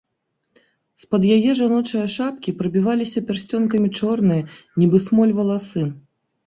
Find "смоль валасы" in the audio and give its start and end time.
5.11-5.83